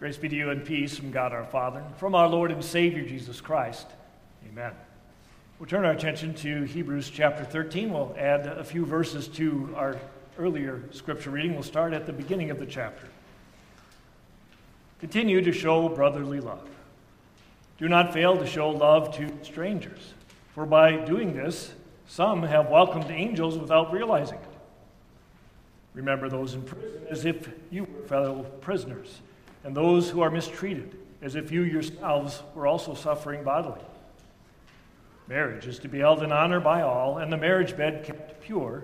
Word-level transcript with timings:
Grace 0.00 0.16
be 0.16 0.30
to 0.30 0.34
you 0.34 0.48
and 0.48 0.64
peace 0.64 0.96
from 0.96 1.10
God 1.10 1.34
our 1.34 1.44
Father, 1.44 1.84
from 1.98 2.14
our 2.14 2.26
Lord 2.26 2.50
and 2.50 2.64
Savior 2.64 3.04
Jesus 3.04 3.42
Christ. 3.42 3.86
Amen. 4.50 4.72
We'll 5.58 5.68
turn 5.68 5.84
our 5.84 5.92
attention 5.92 6.32
to 6.36 6.62
Hebrews 6.62 7.10
chapter 7.10 7.44
13. 7.44 7.92
We'll 7.92 8.14
add 8.16 8.46
a 8.46 8.64
few 8.64 8.86
verses 8.86 9.28
to 9.28 9.74
our 9.76 9.98
earlier 10.38 10.82
scripture 10.90 11.28
reading. 11.28 11.52
We'll 11.52 11.64
start 11.64 11.92
at 11.92 12.06
the 12.06 12.14
beginning 12.14 12.50
of 12.50 12.58
the 12.58 12.64
chapter. 12.64 13.08
Continue 15.00 15.42
to 15.42 15.52
show 15.52 15.86
brotherly 15.90 16.40
love. 16.40 16.66
Do 17.76 17.86
not 17.86 18.14
fail 18.14 18.38
to 18.38 18.46
show 18.46 18.70
love 18.70 19.14
to 19.18 19.30
strangers, 19.42 20.14
for 20.54 20.64
by 20.64 20.96
doing 20.96 21.36
this, 21.36 21.74
some 22.06 22.42
have 22.44 22.70
welcomed 22.70 23.10
angels 23.10 23.58
without 23.58 23.92
realizing 23.92 24.38
it. 24.38 24.48
Remember 25.92 26.30
those 26.30 26.54
in 26.54 26.62
prison 26.62 27.02
as 27.10 27.26
if 27.26 27.50
you 27.70 27.84
were 27.84 28.08
fellow 28.08 28.44
prisoners 28.62 29.20
and 29.64 29.76
those 29.76 30.10
who 30.10 30.20
are 30.20 30.30
mistreated, 30.30 30.96
as 31.22 31.34
if 31.34 31.52
you 31.52 31.62
yourselves 31.62 32.42
were 32.54 32.66
also 32.66 32.94
suffering 32.94 33.44
bodily. 33.44 33.82
Marriage 35.28 35.66
is 35.66 35.78
to 35.78 35.88
be 35.88 35.98
held 35.98 36.22
in 36.22 36.32
honor 36.32 36.60
by 36.60 36.82
all, 36.82 37.18
and 37.18 37.32
the 37.32 37.36
marriage 37.36 37.76
bed 37.76 38.04
kept 38.04 38.40
pure 38.42 38.82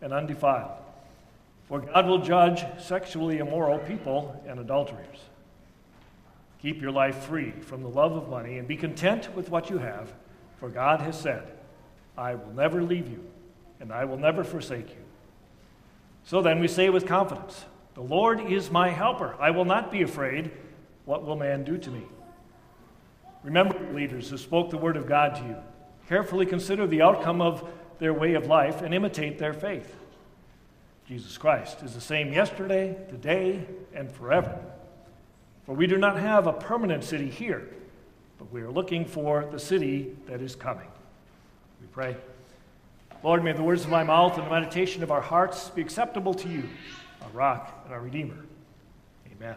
and 0.00 0.12
undefiled. 0.12 0.78
For 1.66 1.80
God 1.80 2.06
will 2.06 2.20
judge 2.20 2.64
sexually 2.80 3.38
immoral 3.38 3.78
people 3.78 4.42
and 4.46 4.60
adulterers. 4.60 5.18
Keep 6.62 6.80
your 6.80 6.92
life 6.92 7.24
free 7.24 7.50
from 7.50 7.82
the 7.82 7.88
love 7.88 8.12
of 8.12 8.28
money 8.28 8.58
and 8.58 8.66
be 8.66 8.76
content 8.76 9.34
with 9.34 9.50
what 9.50 9.70
you 9.70 9.78
have, 9.78 10.12
for 10.58 10.68
God 10.68 11.00
has 11.00 11.18
said, 11.18 11.46
I 12.16 12.34
will 12.34 12.52
never 12.52 12.82
leave 12.82 13.08
you, 13.08 13.24
and 13.80 13.92
I 13.92 14.04
will 14.04 14.16
never 14.16 14.42
forsake 14.42 14.90
you. 14.90 15.04
So 16.24 16.42
then 16.42 16.58
we 16.58 16.68
say 16.68 16.90
with 16.90 17.06
confidence, 17.06 17.64
the 17.98 18.04
Lord 18.04 18.40
is 18.40 18.70
my 18.70 18.90
helper. 18.90 19.34
I 19.40 19.50
will 19.50 19.64
not 19.64 19.90
be 19.90 20.02
afraid. 20.02 20.52
What 21.04 21.26
will 21.26 21.34
man 21.34 21.64
do 21.64 21.76
to 21.78 21.90
me? 21.90 22.04
Remember, 23.42 23.76
leaders 23.92 24.30
who 24.30 24.38
spoke 24.38 24.70
the 24.70 24.78
word 24.78 24.96
of 24.96 25.08
God 25.08 25.34
to 25.34 25.42
you. 25.42 25.56
Carefully 26.08 26.46
consider 26.46 26.86
the 26.86 27.02
outcome 27.02 27.40
of 27.40 27.68
their 27.98 28.14
way 28.14 28.34
of 28.34 28.46
life 28.46 28.82
and 28.82 28.94
imitate 28.94 29.40
their 29.40 29.52
faith. 29.52 29.96
Jesus 31.08 31.36
Christ 31.36 31.82
is 31.82 31.92
the 31.92 32.00
same 32.00 32.32
yesterday, 32.32 32.96
today, 33.08 33.66
and 33.92 34.12
forever. 34.12 34.56
For 35.66 35.74
we 35.74 35.88
do 35.88 35.98
not 35.98 36.20
have 36.20 36.46
a 36.46 36.52
permanent 36.52 37.02
city 37.02 37.28
here, 37.28 37.68
but 38.38 38.52
we 38.52 38.62
are 38.62 38.70
looking 38.70 39.06
for 39.06 39.44
the 39.50 39.58
city 39.58 40.16
that 40.28 40.40
is 40.40 40.54
coming. 40.54 40.86
We 41.80 41.88
pray. 41.88 42.16
Lord, 43.24 43.42
may 43.42 43.54
the 43.54 43.64
words 43.64 43.82
of 43.82 43.90
my 43.90 44.04
mouth 44.04 44.38
and 44.38 44.46
the 44.46 44.50
meditation 44.52 45.02
of 45.02 45.10
our 45.10 45.20
hearts 45.20 45.70
be 45.70 45.82
acceptable 45.82 46.34
to 46.34 46.48
you 46.48 46.62
our 47.28 47.34
rock 47.34 47.82
and 47.84 47.94
our 47.94 48.00
redeemer. 48.00 48.36
Amen. 49.36 49.56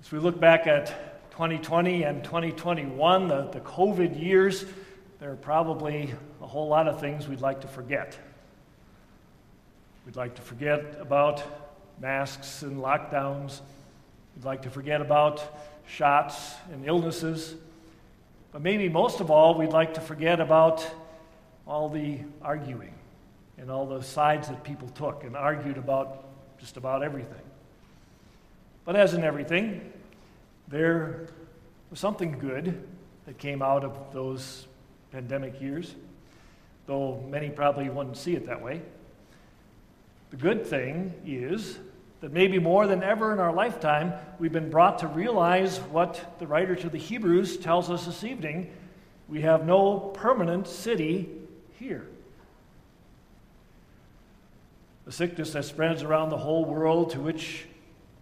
As 0.00 0.12
we 0.12 0.18
look 0.18 0.38
back 0.38 0.66
at 0.66 1.30
2020 1.32 2.04
and 2.04 2.22
2021, 2.22 3.28
the, 3.28 3.48
the 3.52 3.60
COVID 3.60 4.20
years, 4.20 4.64
there 5.18 5.32
are 5.32 5.36
probably 5.36 6.14
a 6.40 6.46
whole 6.46 6.68
lot 6.68 6.86
of 6.86 7.00
things 7.00 7.26
we'd 7.28 7.40
like 7.40 7.62
to 7.62 7.68
forget. 7.68 8.18
We'd 10.04 10.16
like 10.16 10.36
to 10.36 10.42
forget 10.42 10.96
about 11.00 11.42
masks 12.00 12.62
and 12.62 12.78
lockdowns. 12.78 13.60
We'd 14.36 14.44
like 14.44 14.62
to 14.62 14.70
forget 14.70 15.00
about 15.00 15.42
shots 15.88 16.54
and 16.72 16.86
illnesses. 16.86 17.56
But 18.52 18.62
maybe 18.62 18.88
most 18.88 19.20
of 19.20 19.30
all, 19.30 19.58
we'd 19.58 19.70
like 19.70 19.94
to 19.94 20.00
forget 20.00 20.40
about 20.40 20.88
all 21.66 21.88
the 21.88 22.20
arguing 22.40 22.92
and 23.58 23.70
all 23.70 23.86
the 23.86 24.02
sides 24.02 24.48
that 24.48 24.62
people 24.62 24.88
took 24.88 25.24
and 25.24 25.36
argued 25.36 25.78
about 25.78 26.24
just 26.58 26.76
about 26.76 27.02
everything. 27.02 27.42
But 28.84 28.96
as 28.96 29.14
in 29.14 29.24
everything, 29.24 29.92
there 30.68 31.28
was 31.90 31.98
something 31.98 32.38
good 32.38 32.86
that 33.26 33.38
came 33.38 33.62
out 33.62 33.84
of 33.84 34.12
those 34.12 34.66
pandemic 35.10 35.60
years, 35.60 35.94
though 36.86 37.22
many 37.28 37.50
probably 37.50 37.88
wouldn't 37.88 38.16
see 38.16 38.34
it 38.34 38.46
that 38.46 38.62
way. 38.62 38.82
The 40.30 40.36
good 40.36 40.66
thing 40.66 41.14
is 41.24 41.78
that 42.20 42.32
maybe 42.32 42.58
more 42.58 42.86
than 42.86 43.02
ever 43.02 43.32
in 43.32 43.38
our 43.38 43.52
lifetime, 43.52 44.12
we've 44.38 44.52
been 44.52 44.70
brought 44.70 44.98
to 45.00 45.06
realize 45.06 45.78
what 45.78 46.38
the 46.38 46.46
writer 46.46 46.74
to 46.76 46.88
the 46.88 46.98
Hebrews 46.98 47.58
tells 47.58 47.90
us 47.90 48.06
this 48.06 48.24
evening. 48.24 48.70
We 49.28 49.42
have 49.42 49.66
no 49.66 49.98
permanent 49.98 50.66
city 50.66 51.28
here 51.78 52.06
a 55.06 55.12
sickness 55.12 55.52
that 55.52 55.64
spreads 55.64 56.02
around 56.02 56.30
the 56.30 56.36
whole 56.36 56.64
world 56.64 57.10
to 57.10 57.20
which 57.20 57.66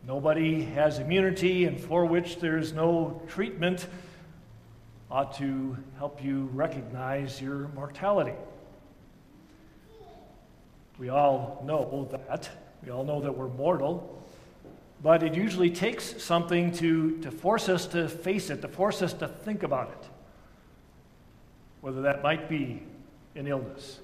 nobody 0.06 0.62
has 0.62 0.98
immunity 0.98 1.64
and 1.64 1.80
for 1.80 2.04
which 2.04 2.38
there's 2.38 2.74
no 2.74 3.22
treatment 3.26 3.86
ought 5.10 5.34
to 5.38 5.76
help 5.96 6.22
you 6.22 6.50
recognize 6.52 7.40
your 7.40 7.68
mortality. 7.68 8.34
We 10.98 11.08
all 11.08 11.62
know 11.66 12.08
that. 12.12 12.50
We 12.84 12.90
all 12.90 13.04
know 13.04 13.20
that 13.22 13.36
we're 13.36 13.48
mortal. 13.48 14.22
But 15.02 15.22
it 15.22 15.34
usually 15.34 15.70
takes 15.70 16.22
something 16.22 16.70
to, 16.72 17.18
to 17.18 17.30
force 17.30 17.68
us 17.68 17.86
to 17.88 18.08
face 18.08 18.50
it, 18.50 18.60
to 18.62 18.68
force 18.68 19.02
us 19.02 19.12
to 19.14 19.28
think 19.28 19.62
about 19.62 19.88
it. 19.88 20.08
Whether 21.80 22.02
that 22.02 22.22
might 22.22 22.48
be 22.48 22.82
an 23.34 23.46
illness, 23.46 24.00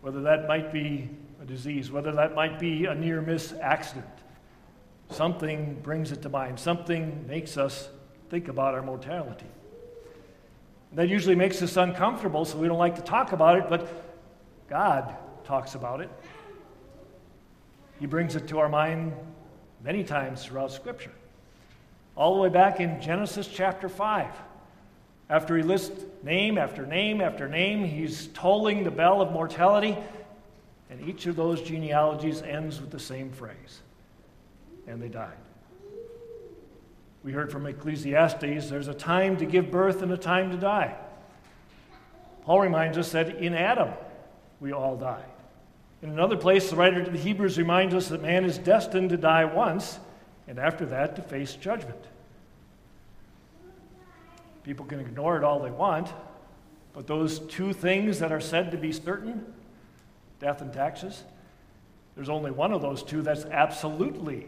whether 0.00 0.22
that 0.22 0.46
might 0.48 0.72
be 0.72 1.10
a 1.40 1.44
disease, 1.44 1.90
whether 1.90 2.12
that 2.12 2.34
might 2.34 2.58
be 2.58 2.86
a 2.86 2.94
near 2.94 3.20
miss 3.20 3.52
accident. 3.60 4.06
Something 5.10 5.80
brings 5.82 6.12
it 6.12 6.22
to 6.22 6.28
mind, 6.28 6.58
something 6.58 7.26
makes 7.26 7.56
us 7.56 7.88
think 8.30 8.48
about 8.48 8.74
our 8.74 8.82
mortality. 8.82 9.46
That 10.92 11.08
usually 11.08 11.34
makes 11.34 11.60
us 11.60 11.76
uncomfortable, 11.76 12.44
so 12.44 12.56
we 12.58 12.68
don't 12.68 12.78
like 12.78 12.96
to 12.96 13.02
talk 13.02 13.32
about 13.32 13.58
it, 13.58 13.68
but 13.68 13.88
God 14.68 15.16
talks 15.44 15.74
about 15.74 16.00
it. 16.00 16.10
He 18.00 18.06
brings 18.06 18.36
it 18.36 18.48
to 18.48 18.58
our 18.58 18.68
mind 18.68 19.12
many 19.82 20.04
times 20.04 20.44
throughout 20.44 20.72
Scripture. 20.72 21.12
All 22.16 22.36
the 22.36 22.42
way 22.42 22.48
back 22.48 22.80
in 22.80 23.00
Genesis 23.00 23.48
chapter 23.48 23.88
5. 23.88 24.28
After 25.30 25.56
he 25.56 25.62
lists 25.62 26.04
name 26.22 26.58
after 26.58 26.86
name 26.86 27.20
after 27.20 27.48
name, 27.48 27.84
he's 27.84 28.28
tolling 28.28 28.84
the 28.84 28.90
bell 28.90 29.20
of 29.20 29.32
mortality. 29.32 29.96
And 30.90 31.08
each 31.08 31.26
of 31.26 31.36
those 31.36 31.62
genealogies 31.62 32.42
ends 32.42 32.80
with 32.80 32.90
the 32.90 32.98
same 32.98 33.30
phrase 33.30 33.82
and 34.86 35.02
they 35.02 35.08
died. 35.08 35.36
We 37.22 37.32
heard 37.32 37.50
from 37.50 37.66
Ecclesiastes 37.66 38.68
there's 38.68 38.88
a 38.88 38.94
time 38.94 39.36
to 39.38 39.46
give 39.46 39.70
birth 39.70 40.02
and 40.02 40.12
a 40.12 40.16
time 40.16 40.50
to 40.50 40.56
die. 40.56 40.94
Paul 42.42 42.60
reminds 42.60 42.98
us 42.98 43.12
that 43.12 43.36
in 43.36 43.54
Adam 43.54 43.90
we 44.60 44.72
all 44.72 44.96
die. 44.96 45.24
In 46.02 46.10
another 46.10 46.36
place, 46.36 46.68
the 46.68 46.76
writer 46.76 47.02
to 47.02 47.10
the 47.10 47.18
Hebrews 47.18 47.56
reminds 47.56 47.94
us 47.94 48.08
that 48.08 48.20
man 48.20 48.44
is 48.44 48.58
destined 48.58 49.08
to 49.08 49.16
die 49.16 49.46
once, 49.46 49.98
and 50.46 50.58
after 50.58 50.84
that, 50.86 51.16
to 51.16 51.22
face 51.22 51.54
judgment. 51.54 52.04
People 54.64 54.84
can 54.84 55.00
ignore 55.00 55.38
it 55.38 55.44
all 55.44 55.60
they 55.60 55.70
want, 55.70 56.12
but 56.92 57.06
those 57.06 57.38
two 57.38 57.72
things 57.72 58.18
that 58.18 58.32
are 58.32 58.40
said 58.40 58.70
to 58.72 58.76
be 58.76 58.92
certain 58.92 59.46
death 60.40 60.60
and 60.60 60.72
taxes. 60.72 61.24
There's 62.14 62.28
only 62.28 62.50
one 62.50 62.72
of 62.72 62.82
those 62.82 63.02
two 63.02 63.22
that's 63.22 63.44
absolutely 63.46 64.46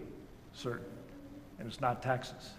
certain, 0.53 0.87
and 1.59 1.69
it's 1.69 1.81
not 1.81 2.03
taxes. 2.03 2.51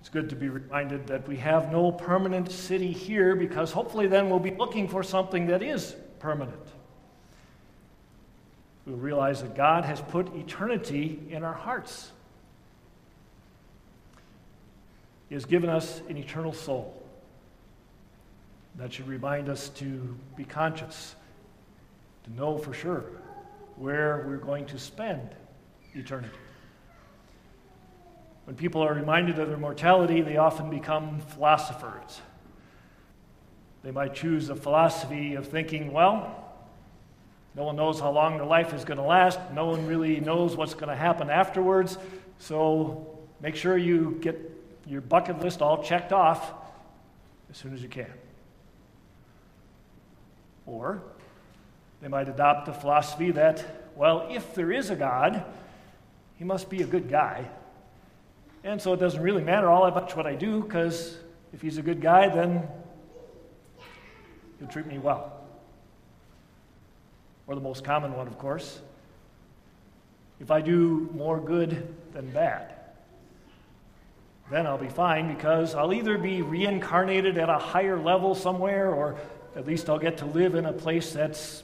It's 0.00 0.08
good 0.08 0.30
to 0.30 0.36
be 0.36 0.48
reminded 0.48 1.06
that 1.06 1.28
we 1.28 1.36
have 1.36 1.70
no 1.70 1.92
permanent 1.92 2.50
city 2.50 2.90
here 2.90 3.36
because 3.36 3.70
hopefully 3.70 4.08
then 4.08 4.28
we'll 4.28 4.40
be 4.40 4.50
looking 4.50 4.88
for 4.88 5.02
something 5.02 5.46
that 5.46 5.62
is 5.62 5.94
permanent. 6.18 6.58
We'll 8.84 8.96
realize 8.96 9.42
that 9.42 9.54
God 9.54 9.84
has 9.84 10.00
put 10.00 10.34
eternity 10.34 11.20
in 11.30 11.44
our 11.44 11.52
hearts. 11.52 12.10
He 15.28 15.34
has 15.34 15.44
given 15.44 15.70
us 15.70 16.02
an 16.08 16.16
eternal 16.16 16.52
soul. 16.52 17.00
That 18.76 18.92
should 18.92 19.06
remind 19.06 19.48
us 19.48 19.68
to 19.68 20.16
be 20.36 20.44
conscious 20.44 21.14
to 22.24 22.32
know 22.34 22.58
for 22.58 22.72
sure 22.72 23.04
where 23.76 24.24
we're 24.26 24.36
going 24.36 24.66
to 24.66 24.78
spend 24.78 25.30
eternity. 25.94 26.34
When 28.44 28.56
people 28.56 28.82
are 28.82 28.92
reminded 28.92 29.38
of 29.38 29.48
their 29.48 29.56
mortality, 29.56 30.20
they 30.20 30.36
often 30.36 30.68
become 30.68 31.20
philosophers. 31.20 32.20
They 33.82 33.90
might 33.90 34.14
choose 34.14 34.48
a 34.48 34.56
philosophy 34.56 35.34
of 35.34 35.48
thinking, 35.48 35.92
well, 35.92 36.38
no 37.54 37.64
one 37.64 37.76
knows 37.76 38.00
how 38.00 38.10
long 38.10 38.36
their 38.36 38.46
life 38.46 38.72
is 38.72 38.84
going 38.84 38.98
to 38.98 39.04
last. 39.04 39.38
No 39.52 39.66
one 39.66 39.86
really 39.86 40.20
knows 40.20 40.56
what's 40.56 40.74
going 40.74 40.88
to 40.88 40.96
happen 40.96 41.30
afterwards. 41.30 41.98
So 42.38 43.18
make 43.40 43.56
sure 43.56 43.76
you 43.76 44.18
get 44.20 44.38
your 44.86 45.00
bucket 45.00 45.40
list 45.40 45.62
all 45.62 45.82
checked 45.82 46.12
off 46.12 46.52
as 47.50 47.56
soon 47.58 47.74
as 47.74 47.82
you 47.82 47.88
can. 47.88 48.10
Or 50.66 51.02
they 52.02 52.08
might 52.08 52.28
adopt 52.28 52.66
the 52.66 52.72
philosophy 52.72 53.30
that, 53.30 53.64
well, 53.96 54.26
if 54.28 54.54
there 54.56 54.72
is 54.72 54.90
a 54.90 54.96
God, 54.96 55.44
he 56.36 56.44
must 56.44 56.68
be 56.68 56.82
a 56.82 56.86
good 56.86 57.08
guy. 57.08 57.48
And 58.64 58.82
so 58.82 58.92
it 58.92 58.98
doesn't 58.98 59.22
really 59.22 59.42
matter 59.42 59.70
all 59.70 59.84
that 59.84 59.94
much 59.94 60.16
what 60.16 60.26
I 60.26 60.34
do, 60.34 60.62
because 60.62 61.16
if 61.52 61.62
he's 61.62 61.78
a 61.78 61.82
good 61.82 62.00
guy, 62.00 62.28
then 62.28 62.66
he'll 64.58 64.68
treat 64.68 64.86
me 64.86 64.98
well. 64.98 65.32
Or 67.46 67.54
the 67.54 67.60
most 67.60 67.84
common 67.84 68.16
one, 68.16 68.26
of 68.26 68.36
course. 68.36 68.80
If 70.40 70.50
I 70.50 70.60
do 70.60 71.08
more 71.14 71.40
good 71.40 71.94
than 72.12 72.30
bad, 72.30 72.74
then 74.50 74.66
I'll 74.66 74.76
be 74.76 74.88
fine 74.88 75.32
because 75.32 75.76
I'll 75.76 75.92
either 75.92 76.18
be 76.18 76.42
reincarnated 76.42 77.38
at 77.38 77.48
a 77.48 77.58
higher 77.58 77.98
level 77.98 78.34
somewhere, 78.34 78.92
or 78.92 79.16
at 79.54 79.66
least 79.68 79.88
I'll 79.88 80.00
get 80.00 80.18
to 80.18 80.26
live 80.26 80.56
in 80.56 80.66
a 80.66 80.72
place 80.72 81.12
that's 81.12 81.62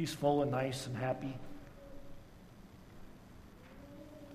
peaceful 0.00 0.40
and 0.40 0.50
nice 0.50 0.86
and 0.86 0.96
happy. 0.96 1.36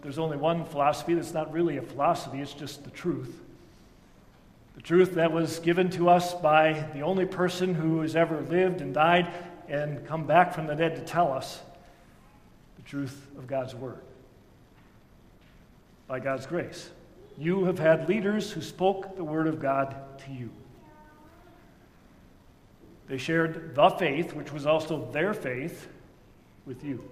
There's 0.04 0.20
only 0.20 0.38
one 0.38 0.64
philosophy 0.64 1.16
that's 1.16 1.34
not 1.34 1.52
really 1.52 1.78
a 1.78 1.82
philosophy, 1.82 2.40
it's 2.40 2.54
just 2.54 2.84
the 2.84 2.92
truth. 2.92 3.42
The 4.76 4.84
truth 4.84 5.16
that 5.16 5.32
was 5.32 5.58
given 5.58 5.90
to 5.92 6.08
us 6.08 6.36
by 6.36 6.88
the 6.94 7.02
only 7.02 7.26
person 7.26 7.74
who 7.74 8.02
has 8.02 8.16
ever 8.16 8.42
lived 8.42 8.82
and 8.82 8.94
died 8.94 9.34
and 9.68 10.06
come 10.06 10.28
back 10.28 10.54
from 10.54 10.68
the 10.68 10.76
dead 10.76 10.98
to 10.98 11.02
tell 11.02 11.34
us 11.34 11.60
the 12.76 12.84
truth 12.84 13.26
of 13.36 13.48
God's 13.48 13.74
Word. 13.74 14.02
By 16.06 16.20
God's 16.20 16.46
grace. 16.46 16.92
You 17.40 17.66
have 17.66 17.80
had 17.80 18.08
leaders 18.08 18.52
who 18.52 18.62
spoke 18.62 19.18
the 19.18 19.24
Word 19.24 19.48
of 19.48 19.60
God 19.60 19.96
to 20.28 20.32
you. 20.32 20.52
They 23.08 23.18
shared 23.18 23.76
the 23.76 23.90
faith, 23.92 24.34
which 24.34 24.52
was 24.52 24.66
also 24.66 25.10
their 25.12 25.34
faith, 25.34 25.88
with 26.66 26.84
you. 26.84 27.08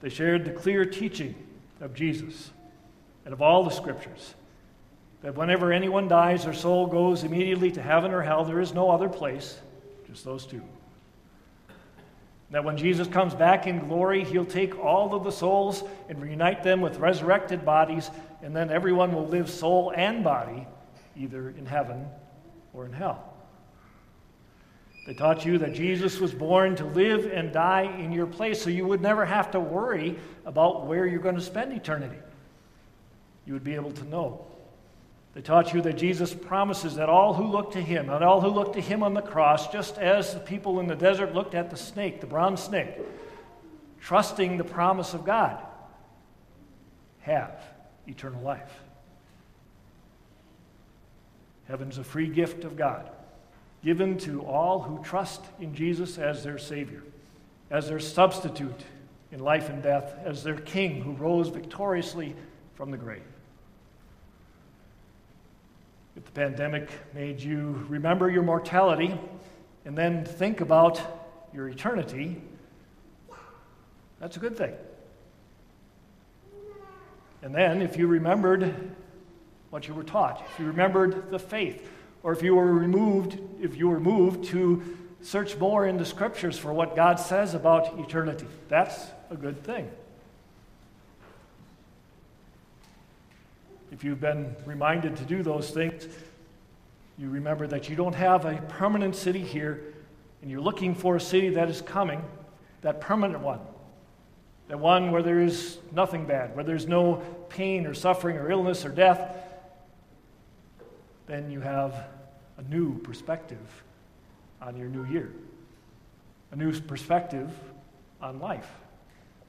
They 0.00 0.10
shared 0.10 0.44
the 0.44 0.52
clear 0.52 0.84
teaching 0.84 1.34
of 1.80 1.94
Jesus 1.94 2.50
and 3.24 3.32
of 3.32 3.40
all 3.40 3.64
the 3.64 3.70
scriptures 3.70 4.34
that 5.22 5.34
whenever 5.34 5.72
anyone 5.72 6.08
dies, 6.08 6.44
their 6.44 6.52
soul 6.52 6.86
goes 6.86 7.24
immediately 7.24 7.72
to 7.72 7.82
heaven 7.82 8.12
or 8.12 8.22
hell. 8.22 8.44
There 8.44 8.60
is 8.60 8.74
no 8.74 8.90
other 8.90 9.08
place, 9.08 9.58
just 10.06 10.24
those 10.24 10.46
two. 10.46 10.62
That 12.50 12.62
when 12.62 12.76
Jesus 12.76 13.08
comes 13.08 13.34
back 13.34 13.66
in 13.66 13.80
glory, 13.88 14.22
he'll 14.22 14.44
take 14.44 14.78
all 14.78 15.14
of 15.14 15.24
the 15.24 15.32
souls 15.32 15.82
and 16.08 16.22
reunite 16.22 16.62
them 16.62 16.80
with 16.80 16.98
resurrected 16.98 17.64
bodies, 17.64 18.10
and 18.42 18.54
then 18.54 18.70
everyone 18.70 19.12
will 19.12 19.26
live 19.26 19.50
soul 19.50 19.92
and 19.96 20.22
body 20.22 20.66
either 21.16 21.50
in 21.50 21.66
heaven 21.66 22.06
or 22.72 22.86
in 22.86 22.92
hell. 22.92 23.35
They 25.06 25.14
taught 25.14 25.44
you 25.44 25.58
that 25.58 25.72
Jesus 25.72 26.18
was 26.18 26.34
born 26.34 26.74
to 26.76 26.84
live 26.84 27.30
and 27.32 27.52
die 27.52 27.82
in 27.82 28.10
your 28.10 28.26
place 28.26 28.60
so 28.60 28.70
you 28.70 28.86
would 28.86 29.00
never 29.00 29.24
have 29.24 29.52
to 29.52 29.60
worry 29.60 30.18
about 30.44 30.86
where 30.86 31.06
you're 31.06 31.20
going 31.20 31.36
to 31.36 31.40
spend 31.40 31.72
eternity. 31.72 32.18
You 33.46 33.52
would 33.52 33.62
be 33.62 33.76
able 33.76 33.92
to 33.92 34.04
know. 34.08 34.44
They 35.34 35.42
taught 35.42 35.72
you 35.72 35.80
that 35.82 35.96
Jesus 35.96 36.34
promises 36.34 36.96
that 36.96 37.08
all 37.08 37.34
who 37.34 37.44
look 37.44 37.72
to 37.72 37.80
him, 37.80 38.10
and 38.10 38.24
all 38.24 38.40
who 38.40 38.48
look 38.48 38.72
to 38.72 38.80
him 38.80 39.04
on 39.04 39.14
the 39.14 39.22
cross, 39.22 39.68
just 39.68 39.96
as 39.96 40.34
the 40.34 40.40
people 40.40 40.80
in 40.80 40.88
the 40.88 40.96
desert 40.96 41.34
looked 41.34 41.54
at 41.54 41.70
the 41.70 41.76
snake, 41.76 42.20
the 42.20 42.26
bronze 42.26 42.60
snake, 42.60 42.90
trusting 44.00 44.56
the 44.56 44.64
promise 44.64 45.14
of 45.14 45.24
God, 45.24 45.62
have 47.20 47.62
eternal 48.08 48.42
life. 48.42 48.80
Heaven's 51.68 51.98
a 51.98 52.04
free 52.04 52.28
gift 52.28 52.64
of 52.64 52.76
God 52.76 53.08
given 53.86 54.18
to 54.18 54.44
all 54.44 54.80
who 54.82 55.00
trust 55.04 55.44
in 55.60 55.72
Jesus 55.72 56.18
as 56.18 56.42
their 56.42 56.58
Savior, 56.58 57.04
as 57.70 57.88
their 57.88 58.00
substitute 58.00 58.80
in 59.30 59.38
life 59.38 59.68
and 59.68 59.80
death, 59.80 60.12
as 60.24 60.42
their 60.42 60.56
King 60.56 61.00
who 61.02 61.12
rose 61.12 61.50
victoriously 61.50 62.34
from 62.74 62.90
the 62.90 62.96
grave. 62.96 63.22
If 66.16 66.24
the 66.24 66.32
pandemic 66.32 66.90
made 67.14 67.40
you 67.40 67.86
remember 67.88 68.28
your 68.28 68.42
mortality 68.42 69.16
and 69.84 69.96
then 69.96 70.24
think 70.24 70.60
about 70.60 71.00
your 71.54 71.68
eternity, 71.68 72.42
that's 74.18 74.36
a 74.36 74.40
good 74.40 74.56
thing. 74.56 74.74
And 77.40 77.54
then, 77.54 77.82
if 77.82 77.96
you 77.96 78.08
remembered 78.08 78.96
what 79.70 79.86
you 79.86 79.94
were 79.94 80.02
taught, 80.02 80.44
if 80.52 80.58
you 80.58 80.66
remembered 80.66 81.30
the 81.30 81.38
faith, 81.38 81.88
or 82.26 82.32
if 82.32 82.42
you 82.42 82.56
were 82.56 82.72
removed, 82.72 83.38
if 83.60 83.76
you 83.76 83.86
were 83.86 84.00
moved 84.00 84.46
to 84.46 84.82
search 85.22 85.56
more 85.58 85.86
in 85.86 85.96
the 85.96 86.04
scriptures 86.04 86.58
for 86.58 86.72
what 86.72 86.96
God 86.96 87.20
says 87.20 87.54
about 87.54 88.00
eternity. 88.00 88.48
That's 88.68 89.06
a 89.30 89.36
good 89.36 89.62
thing. 89.62 89.88
If 93.92 94.02
you've 94.02 94.20
been 94.20 94.56
reminded 94.64 95.14
to 95.18 95.22
do 95.22 95.44
those 95.44 95.70
things, 95.70 96.08
you 97.16 97.30
remember 97.30 97.68
that 97.68 97.88
you 97.88 97.94
don't 97.94 98.16
have 98.16 98.44
a 98.44 98.56
permanent 98.70 99.14
city 99.14 99.44
here, 99.44 99.94
and 100.42 100.50
you're 100.50 100.60
looking 100.60 100.96
for 100.96 101.14
a 101.14 101.20
city 101.20 101.50
that 101.50 101.70
is 101.70 101.80
coming, 101.80 102.20
that 102.82 103.00
permanent 103.00 103.38
one. 103.38 103.60
That 104.66 104.80
one 104.80 105.12
where 105.12 105.22
there 105.22 105.40
is 105.40 105.78
nothing 105.92 106.26
bad, 106.26 106.56
where 106.56 106.64
there's 106.64 106.88
no 106.88 107.22
pain 107.50 107.86
or 107.86 107.94
suffering 107.94 108.36
or 108.36 108.50
illness 108.50 108.84
or 108.84 108.88
death, 108.88 109.32
then 111.28 111.52
you 111.52 111.60
have 111.60 112.15
a 112.58 112.62
new 112.62 112.98
perspective 113.00 113.84
on 114.60 114.76
your 114.76 114.88
new 114.88 115.04
year, 115.04 115.30
a 116.52 116.56
new 116.56 116.72
perspective 116.80 117.50
on 118.20 118.40
life, 118.40 118.70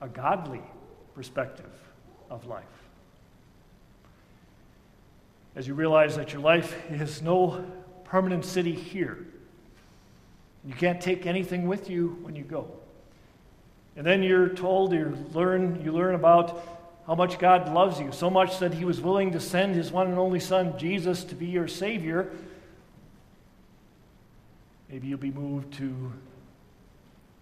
a 0.02 0.08
godly 0.08 0.62
perspective 1.16 1.72
of 2.30 2.46
life. 2.46 2.64
As 5.56 5.68
you 5.68 5.74
realize 5.74 6.16
that 6.18 6.34
your 6.34 6.42
life 6.42 6.76
is 6.92 7.22
no 7.22 7.66
permanent 8.04 8.46
city 8.46 8.74
here, 8.74 9.26
you 10.66 10.74
can't 10.74 11.02
take 11.02 11.26
anything 11.26 11.68
with 11.68 11.90
you 11.90 12.18
when 12.22 12.36
you 12.36 12.44
go. 12.44 12.68
And 13.96 14.06
then 14.06 14.22
you're 14.22 14.50
told, 14.50 14.94
you 14.94 15.18
learn, 15.34 15.82
you 15.84 15.92
learn 15.92 16.14
about 16.14 16.62
how 17.08 17.16
much 17.16 17.40
God 17.40 17.74
loves 17.74 18.00
you, 18.00 18.12
so 18.12 18.30
much 18.30 18.60
that 18.60 18.74
He 18.74 18.86
was 18.86 19.02
willing 19.02 19.32
to 19.32 19.40
send 19.40 19.74
His 19.74 19.92
one 19.92 20.08
and 20.08 20.20
only 20.20 20.42
Son, 20.42 20.78
Jesus, 20.78 21.24
to 21.24 21.36
be 21.36 21.48
your 21.48 21.68
Savior 21.68 22.30
Maybe 24.90 25.08
you'll 25.08 25.18
be 25.18 25.32
moved 25.32 25.74
to 25.76 26.14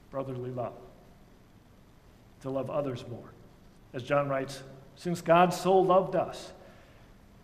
brotherly 0.10 0.52
love, 0.52 0.74
to 2.42 2.50
love 2.50 2.70
others 2.70 3.04
more. 3.10 3.30
As 3.94 4.04
John 4.04 4.30
writes, 4.30 4.64
since 4.96 5.22
God 5.22 5.54
so 5.54 5.78
loved 5.78 6.16
us, 6.16 6.52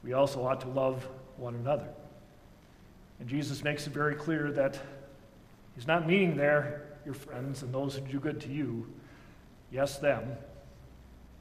we 0.04 0.14
also 0.14 0.46
ought 0.46 0.62
to 0.62 0.70
love 0.70 1.08
one 1.38 1.56
another. 1.56 1.88
And 3.20 3.30
Jesus 3.30 3.64
makes 3.64 3.86
it 3.86 3.94
very 3.94 4.16
clear 4.16 4.52
that 4.54 4.80
he's 5.76 5.88
not 5.88 6.08
meaning 6.08 6.36
there 6.36 6.88
your 7.06 7.14
friends 7.14 7.62
and 7.62 7.74
those 7.74 7.96
who 7.96 8.02
do 8.02 8.20
good 8.20 8.42
to 8.42 8.50
you. 8.50 8.88
Yes, 9.72 9.98
them, 9.98 10.38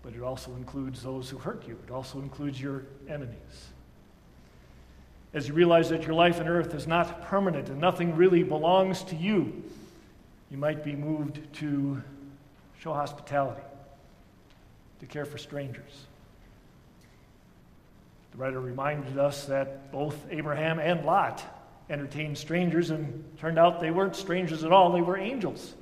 but 0.02 0.14
it 0.14 0.22
also 0.22 0.52
includes 0.52 1.02
those 1.02 1.30
who 1.30 1.38
hurt 1.38 1.66
you. 1.66 1.78
It 1.86 1.90
also 1.90 2.18
includes 2.18 2.60
your 2.60 2.84
enemies 3.08 3.70
as 5.32 5.46
you 5.46 5.54
realize 5.54 5.90
that 5.90 6.02
your 6.02 6.14
life 6.14 6.40
on 6.40 6.48
earth 6.48 6.74
is 6.74 6.86
not 6.86 7.22
permanent 7.22 7.68
and 7.68 7.80
nothing 7.80 8.16
really 8.16 8.42
belongs 8.42 9.02
to 9.04 9.16
you, 9.16 9.62
you 10.50 10.58
might 10.58 10.82
be 10.82 10.96
moved 10.96 11.40
to 11.54 12.02
show 12.80 12.92
hospitality, 12.92 13.62
to 14.98 15.06
care 15.06 15.24
for 15.24 15.38
strangers. 15.38 16.06
The 18.32 18.38
writer 18.38 18.60
reminded 18.60 19.18
us 19.18 19.46
that 19.46 19.92
both 19.92 20.16
Abraham 20.30 20.78
and 20.78 21.04
Lot 21.04 21.42
entertained 21.90 22.38
strangers, 22.38 22.90
and 22.90 23.24
turned 23.38 23.58
out 23.58 23.80
they 23.80 23.90
weren't 23.90 24.14
strangers 24.14 24.62
at 24.62 24.72
all, 24.72 24.92
they 24.92 25.00
were 25.00 25.18
angels. 25.18 25.74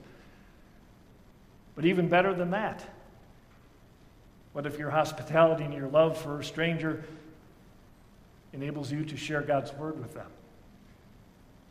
But 1.77 1.85
even 1.85 2.09
better 2.09 2.35
than 2.35 2.51
that, 2.51 2.83
what 4.53 4.67
if 4.67 4.79
your 4.79 4.91
hospitality 4.91 5.65
and 5.65 5.75
your 5.75 5.89
love 5.89 6.17
for 6.19 6.41
a 6.41 6.45
stranger 6.45 7.05
enables 8.53 8.91
you 8.91 9.05
to 9.05 9.17
share 9.17 9.43
God's 9.43 9.73
word 9.75 10.01
with 10.01 10.15
them. 10.15 10.31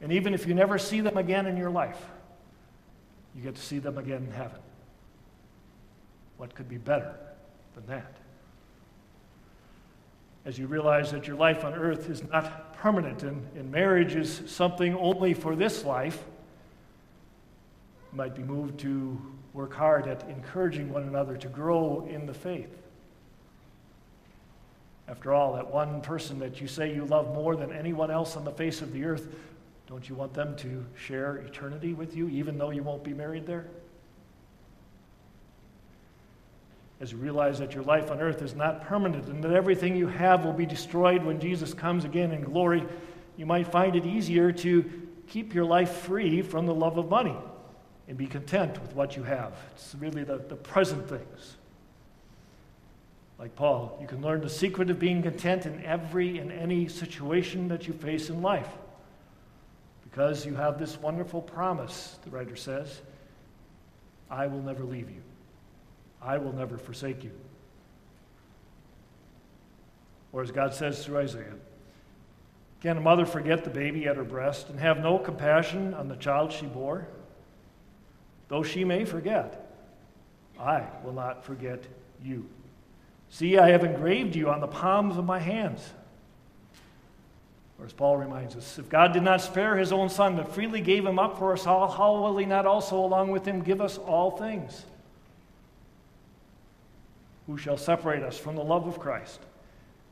And 0.01 0.12
even 0.12 0.34
if 0.34 0.46
you 0.46 0.53
never 0.53 0.77
see 0.77 1.01
them 1.01 1.17
again 1.17 1.48
in 1.48 1.57
your 1.57 1.72
life, 1.72 2.00
you 3.36 3.41
get 3.41 3.55
to 3.55 3.62
see 3.62 3.79
them 3.79 3.98
again 3.98 4.24
in 4.24 4.31
heaven. 4.31 4.60
What 6.38 6.53
could 6.53 6.69
be 6.69 6.77
better 6.77 7.15
than 7.75 7.86
that? 7.88 8.13
As 10.46 10.57
you 10.57 10.67
realize 10.67 11.12
that 11.12 11.27
your 11.27 11.36
life 11.36 11.65
on 11.65 11.74
earth 11.74 12.10
is 12.10 12.24
not 12.24 12.74
permanent 12.74 13.24
and, 13.24 13.46
and 13.55 13.72
marriage 13.72 14.15
is 14.15 14.43
something 14.46 14.96
only 14.96 15.34
for 15.34 15.55
this 15.55 15.84
life, 15.84 16.24
you 18.12 18.17
might 18.17 18.36
be 18.36 18.43
moved 18.43 18.79
to 18.79 19.19
work 19.53 19.74
hard 19.74 20.07
at 20.07 20.27
encouraging 20.29 20.93
one 20.93 21.03
another 21.03 21.36
to 21.38 21.48
grow 21.48 22.07
in 22.10 22.25
the 22.27 22.34
faith. 22.34 22.69
After 25.07 25.33
all, 25.33 25.53
that 25.53 25.71
one 25.71 26.01
person 26.01 26.39
that 26.39 26.59
you 26.59 26.67
say 26.67 26.93
you 26.93 27.05
love 27.05 27.33
more 27.33 27.55
than 27.55 27.71
anyone 27.71 28.11
else 28.11 28.35
on 28.35 28.43
the 28.43 28.51
face 28.51 28.81
of 28.81 28.91
the 28.91 29.05
earth, 29.05 29.27
don't 29.87 30.07
you 30.09 30.15
want 30.15 30.33
them 30.33 30.55
to 30.57 30.85
share 30.97 31.37
eternity 31.37 31.93
with 31.93 32.15
you, 32.15 32.27
even 32.27 32.57
though 32.57 32.71
you 32.71 32.83
won't 32.83 33.03
be 33.03 33.13
married 33.13 33.45
there? 33.45 33.67
as 36.99 37.11
you 37.11 37.17
realize 37.17 37.59
that 37.59 37.73
your 37.73 37.83
life 37.83 38.09
on 38.09 38.19
earth 38.19 38.41
is 38.41 38.55
not 38.55 38.81
permanent 38.81 39.27
and 39.27 39.43
that 39.43 39.53
everything 39.53 39.95
you 39.95 40.07
have 40.07 40.43
will 40.43 40.53
be 40.53 40.65
destroyed 40.65 41.23
when 41.23 41.39
Jesus 41.39 41.73
comes 41.73 42.05
again 42.05 42.31
in 42.31 42.41
glory, 42.41 42.83
you 43.35 43.45
might 43.45 43.67
find 43.67 43.95
it 43.95 44.05
easier 44.05 44.51
to 44.51 44.89
keep 45.27 45.53
your 45.53 45.65
life 45.65 45.91
free 45.91 46.41
from 46.41 46.65
the 46.65 46.73
love 46.73 46.97
of 46.97 47.09
money 47.09 47.35
and 48.07 48.17
be 48.17 48.25
content 48.25 48.81
with 48.81 48.95
what 48.95 49.15
you 49.15 49.23
have. 49.23 49.53
It's 49.73 49.93
really 49.99 50.23
the, 50.23 50.37
the 50.37 50.55
present 50.55 51.07
things. 51.07 51.57
Like 53.39 53.56
Paul, 53.56 53.98
you 54.01 54.08
can 54.08 54.22
learn 54.22 54.41
the 54.41 54.50
secret 54.50 54.89
of 54.89 55.00
being 55.00 55.22
content 55.22 55.65
in 55.65 55.84
every 55.86 56.39
and 56.39 56.51
any 56.51 56.88
situation 56.88 57.67
that 57.67 57.88
you 57.88 57.94
face 57.94 58.29
in 58.29 58.41
life. 58.41 58.70
Because 60.03 60.46
you 60.46 60.56
have 60.56 60.79
this 60.79 60.98
wonderful 61.00 61.41
promise, 61.41 62.17
the 62.24 62.32
writer 62.32 62.56
says 62.56 63.01
I 64.29 64.48
will 64.48 64.62
never 64.62 64.84
leave 64.84 65.10
you. 65.10 65.22
I 66.22 66.38
will 66.38 66.53
never 66.53 66.77
forsake 66.77 67.24
you. 67.24 67.32
Or 70.34 70.41
as 70.41 70.51
God 70.51 70.74
says 70.74 71.06
through 71.06 71.20
Isaiah, 71.20 71.53
can 72.82 72.98
a 72.98 73.01
mother 73.01 73.25
forget 73.25 73.63
the 73.63 73.70
baby 73.70 74.08
at 74.08 74.17
her 74.17 74.24
breast 74.24 74.70
and 74.70 74.79
have 74.79 75.00
no 75.00 75.17
compassion 75.17 75.94
on 75.94 76.08
the 76.08 76.15
child 76.15 76.51
she 76.51 76.65
bore? 76.65 77.08
Though 78.50 78.63
she 78.63 78.84
may 78.84 79.06
forget, 79.06 79.72
I 80.60 80.84
will 81.03 81.13
not 81.13 81.44
forget 81.44 81.84
you. 82.24 82.48
See, 83.29 83.57
I 83.57 83.69
have 83.69 83.84
engraved 83.84 84.36
you 84.36 84.50
on 84.50 84.62
the 84.62 84.67
palms 84.67 85.17
of 85.17 85.25
my 85.25 85.39
hands. 85.39 85.81
Or 87.79 87.86
as 87.86 87.93
Paul 87.93 88.17
reminds 88.17 88.55
us, 88.55 88.79
if 88.79 88.89
God 88.89 89.13
did 89.13 89.24
not 89.24 89.41
spare 89.41 89.77
his 89.77 89.91
own 89.91 90.10
son, 90.10 90.36
but 90.36 90.53
freely 90.53 90.81
gave 90.81 91.05
him 91.05 91.19
up 91.19 91.38
for 91.38 91.53
us 91.53 91.67
all, 91.67 91.88
how 91.88 92.13
will 92.13 92.38
he 92.38 92.46
not 92.46 92.65
also, 92.65 92.98
along 92.98 93.31
with 93.31 93.46
him, 93.46 93.62
give 93.62 93.81
us 93.81 93.98
all 93.98 94.31
things? 94.31 94.86
Who 97.46 97.57
shall 97.57 97.77
separate 97.77 98.24
us 98.24 98.38
from 98.38 98.55
the 98.55 98.63
love 98.63 98.88
of 98.88 99.00
Christ? 99.00 99.39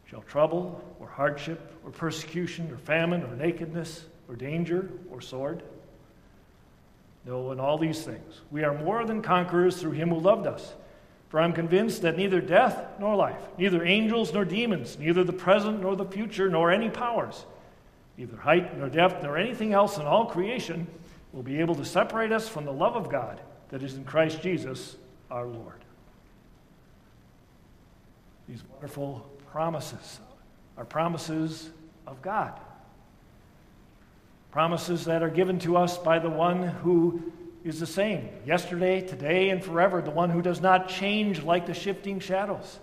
Shall 0.05 0.21
trouble, 0.21 0.83
or 0.99 1.07
hardship, 1.07 1.73
or 1.83 1.91
persecution, 1.91 2.71
or 2.71 2.77
famine, 2.77 3.23
or 3.23 3.35
nakedness, 3.35 4.05
or 4.29 4.35
danger, 4.35 4.89
or 5.09 5.19
sword? 5.19 5.63
No, 7.25 7.51
in 7.51 7.59
all 7.59 7.79
these 7.79 8.03
things, 8.03 8.41
we 8.51 8.63
are 8.63 8.77
more 8.77 9.03
than 9.05 9.23
conquerors 9.23 9.77
through 9.77 9.93
him 9.93 10.09
who 10.09 10.19
loved 10.19 10.45
us. 10.45 10.75
For 11.35 11.41
I'm 11.41 11.51
convinced 11.51 12.03
that 12.03 12.15
neither 12.15 12.39
death 12.39 12.81
nor 12.97 13.13
life, 13.13 13.41
neither 13.57 13.83
angels 13.83 14.31
nor 14.33 14.45
demons, 14.45 14.97
neither 14.97 15.25
the 15.25 15.33
present 15.33 15.81
nor 15.81 15.97
the 15.97 16.05
future, 16.05 16.49
nor 16.49 16.71
any 16.71 16.89
powers, 16.89 17.45
neither 18.17 18.37
height 18.37 18.77
nor 18.77 18.87
depth 18.87 19.21
nor 19.21 19.37
anything 19.37 19.73
else 19.73 19.97
in 19.97 20.05
all 20.05 20.27
creation 20.27 20.87
will 21.33 21.43
be 21.43 21.59
able 21.59 21.75
to 21.75 21.83
separate 21.83 22.31
us 22.31 22.47
from 22.47 22.63
the 22.63 22.71
love 22.71 22.95
of 22.95 23.11
God 23.11 23.41
that 23.67 23.83
is 23.83 23.95
in 23.95 24.05
Christ 24.05 24.41
Jesus 24.41 24.95
our 25.29 25.45
Lord 25.45 25.83
these 28.47 28.63
wonderful 28.71 29.27
promises 29.51 30.19
are 30.77 30.85
promises 30.85 31.71
of 32.05 32.21
God. 32.21 32.57
Promises 34.51 35.05
that 35.05 35.23
are 35.23 35.29
given 35.29 35.59
to 35.59 35.77
us 35.77 35.97
by 35.97 36.19
the 36.19 36.29
one 36.29 36.63
who 36.63 37.33
is 37.65 37.79
the 37.79 37.87
same 37.87 38.29
yesterday, 38.45 39.01
today, 39.01 39.49
and 39.49 39.61
forever, 39.61 40.01
the 40.01 40.11
one 40.11 40.29
who 40.29 40.41
does 40.41 40.61
not 40.61 40.87
change 40.87 41.41
like 41.41 41.65
the 41.65 41.73
shifting 41.73 42.19
shadows. 42.19 42.79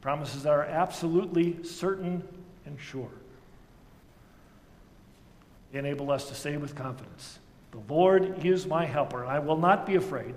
Promises 0.00 0.46
are 0.46 0.64
absolutely 0.64 1.62
certain 1.62 2.26
and 2.64 2.80
sure. 2.80 3.10
They 5.70 5.78
enable 5.78 6.10
us 6.10 6.28
to 6.30 6.34
say 6.34 6.56
with 6.56 6.74
confidence, 6.74 7.38
The 7.72 7.92
Lord 7.92 8.44
is 8.44 8.66
my 8.66 8.86
helper, 8.86 9.22
and 9.22 9.30
I 9.30 9.40
will 9.40 9.58
not 9.58 9.84
be 9.84 9.96
afraid. 9.96 10.36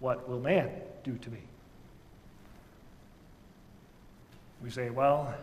What 0.00 0.28
will 0.28 0.40
man 0.40 0.70
do 1.02 1.16
to 1.16 1.30
me? 1.30 1.40
We 4.62 4.68
say, 4.68 4.90
well, 4.90 5.34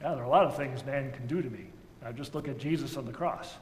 yeah, 0.00 0.14
there 0.14 0.22
are 0.22 0.26
a 0.26 0.28
lot 0.28 0.44
of 0.44 0.56
things 0.56 0.84
man 0.86 1.12
can 1.12 1.26
do 1.26 1.42
to 1.42 1.50
me. 1.50 1.66
Now 2.02 2.12
just 2.12 2.34
look 2.34 2.48
at 2.48 2.56
Jesus 2.56 2.96
on 2.96 3.04
the 3.04 3.12
cross. 3.12 3.52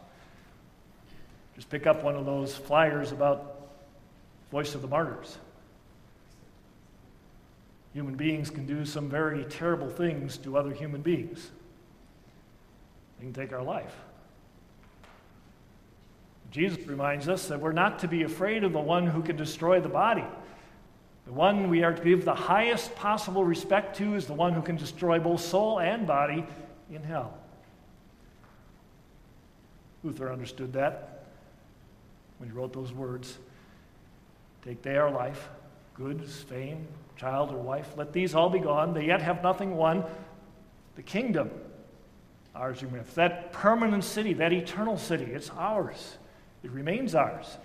Just 1.55 1.71
pick 1.71 1.87
up 1.87 2.03
one 2.03 2.17
of 2.17 2.27
those 2.27 2.57
flyers 2.57 3.13
about 3.13 3.69
Voice 4.51 4.75
of 4.75 4.83
the 4.83 4.89
Martyrs. 4.89 5.39
Human 7.93 8.17
beings 8.17 8.51
can 8.51 8.67
do 8.67 8.85
some 8.85 9.09
very 9.09 9.45
terrible 9.45 9.89
things 9.89 10.37
to 10.39 10.59
other 10.59 10.73
human 10.73 11.01
beings. 11.01 11.51
They 13.19 13.27
can 13.27 13.33
take 13.33 13.53
our 13.53 13.63
life. 13.63 13.95
Jesus 16.51 16.85
reminds 16.87 17.29
us 17.29 17.49
that 17.49 17.61
we're 17.61 17.73
not 17.73 18.01
to 18.01 18.09
be 18.09 18.25
afraid 18.25 18.65
of 18.65 18.73
the 18.73 18.81
one 18.81 19.07
who 19.07 19.23
can 19.23 19.37
destroy 19.37 19.81
the 19.81 19.89
body. 19.89 20.25
The 21.27 21.33
one 21.33 21.69
we 21.69 21.85
are 21.85 21.95
to 21.95 22.03
give 22.03 22.25
the 22.25 22.35
highest 22.35 22.95
possible 22.97 23.45
respect 23.45 23.97
to 23.97 24.15
is 24.15 24.27
the 24.27 24.35
one 24.35 24.53
who 24.53 24.63
can 24.63 24.77
destroy 24.77 25.19
both 25.19 25.41
soul 25.41 25.81
and 25.81 26.07
body 26.07 26.45
in 26.93 27.03
hell. 27.03 27.39
Luther 30.03 30.33
understood 30.33 30.73
that 30.75 31.14
when 32.45 32.53
he 32.53 32.59
wrote 32.59 32.75
those 32.75 32.93
words. 32.93 33.39
Take 34.63 34.83
they 34.83 34.97
our 34.97 35.11
life, 35.11 35.49
goods, 35.95 36.43
fame, 36.43 36.87
child, 37.17 37.51
or 37.51 37.57
wife, 37.57 37.95
let 37.97 38.13
these 38.13 38.35
all 38.35 38.51
be 38.51 38.59
gone. 38.59 38.93
They 38.93 39.07
yet 39.07 39.23
have 39.23 39.43
nothing 39.43 39.77
won. 39.77 40.05
The 40.97 41.03
kingdom, 41.03 41.51
ours 42.55 42.83
have. 42.91 43.15
That 43.15 43.53
permanent 43.53 44.05
city, 44.05 44.35
that 44.35 44.53
eternal 44.53 44.99
city, 44.99 45.25
it's 45.25 45.51
ours. 45.57 46.19
It 46.63 46.71
remains 46.71 47.15
ours. 47.15 47.57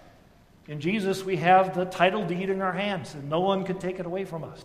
In 0.69 0.79
Jesus, 0.79 1.25
we 1.25 1.36
have 1.38 1.75
the 1.75 1.83
title 1.83 2.25
deed 2.25 2.50
in 2.50 2.62
our 2.62 2.71
hands, 2.71 3.15
and 3.15 3.29
no 3.29 3.41
one 3.41 3.65
can 3.65 3.79
take 3.79 4.00
it 4.00 4.05
away 4.05 4.24
from 4.24 4.45
us. 4.45 4.63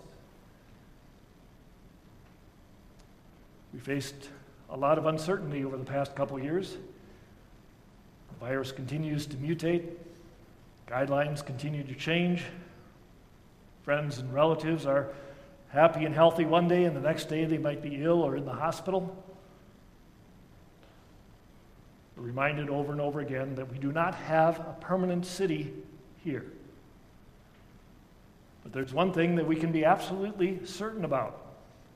We 3.72 3.80
faced 3.80 4.28
a 4.70 4.76
lot 4.76 4.96
of 4.96 5.06
uncertainty 5.06 5.64
over 5.64 5.76
the 5.76 5.84
past 5.84 6.14
couple 6.14 6.38
years. 6.38 6.76
The 8.38 8.46
virus 8.46 8.72
continues 8.72 9.26
to 9.26 9.36
mutate, 9.36 9.90
guidelines 10.88 11.44
continue 11.44 11.84
to 11.84 11.94
change. 11.94 12.42
Friends 13.84 14.18
and 14.18 14.32
relatives 14.32 14.86
are 14.86 15.08
happy 15.68 16.04
and 16.04 16.14
healthy 16.14 16.44
one 16.44 16.68
day, 16.68 16.84
and 16.84 16.96
the 16.96 17.00
next 17.00 17.28
day 17.28 17.44
they 17.44 17.58
might 17.58 17.82
be 17.82 18.02
ill 18.02 18.22
or 18.22 18.36
in 18.36 18.44
the 18.44 18.52
hospital. 18.52 19.16
We're 22.16 22.24
reminded 22.24 22.70
over 22.70 22.92
and 22.92 23.00
over 23.00 23.20
again 23.20 23.54
that 23.56 23.70
we 23.70 23.78
do 23.78 23.92
not 23.92 24.14
have 24.14 24.60
a 24.60 24.76
permanent 24.80 25.26
city 25.26 25.72
here. 26.22 26.44
But 28.62 28.72
there's 28.72 28.94
one 28.94 29.12
thing 29.12 29.36
that 29.36 29.46
we 29.46 29.56
can 29.56 29.72
be 29.72 29.84
absolutely 29.84 30.64
certain 30.64 31.04
about 31.04 31.40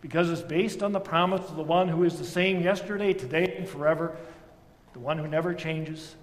because 0.01 0.31
it's 0.31 0.43
based 0.43 0.83
on 0.83 0.93
the 0.93 1.01
promise 1.01 1.49
of 1.49 1.57
the 1.57 1.63
one 1.63 1.89
who 1.89 2.05
is 2.05 2.19
the 2.19 2.25
same 2.25 2.61
yesterday, 2.61 3.13
today, 3.13 3.57
and 3.57 3.69
forever, 3.69 4.17
the 4.93 4.99
one 4.99 5.19
who 5.19 5.27
never 5.27 5.55
changes, 5.55 6.15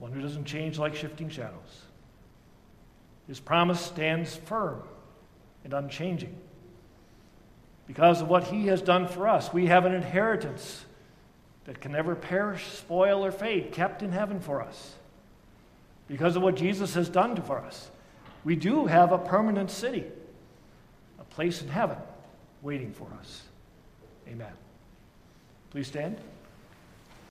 one 0.00 0.10
who 0.10 0.20
doesn't 0.20 0.46
change 0.46 0.78
like 0.78 0.96
shifting 0.96 1.28
shadows. 1.28 1.84
His 3.28 3.38
promise 3.38 3.80
stands 3.80 4.34
firm 4.34 4.82
and 5.62 5.72
unchanging. 5.72 6.34
Because 7.86 8.22
of 8.22 8.28
what 8.28 8.44
he 8.44 8.66
has 8.66 8.82
done 8.82 9.06
for 9.06 9.28
us, 9.28 9.52
we 9.52 9.66
have 9.66 9.84
an 9.84 9.94
inheritance 9.94 10.84
that 11.66 11.80
can 11.80 11.92
never 11.92 12.16
perish, 12.16 12.66
spoil, 12.66 13.24
or 13.24 13.30
fade, 13.30 13.72
kept 13.72 14.02
in 14.02 14.10
heaven 14.10 14.40
for 14.40 14.62
us 14.62 14.94
because 16.08 16.34
of 16.34 16.42
what 16.42 16.56
Jesus 16.56 16.94
has 16.94 17.08
done 17.08 17.36
for 17.42 17.58
us. 17.58 17.90
We 18.42 18.56
do 18.56 18.86
have 18.86 19.12
a 19.12 19.18
permanent 19.18 19.70
city, 19.70 20.04
a 21.20 21.24
place 21.24 21.62
in 21.62 21.68
heaven 21.68 21.98
waiting 22.62 22.92
for 22.92 23.08
us. 23.20 23.42
Amen. 24.26 24.52
Please 25.70 25.86
stand. 25.86 26.16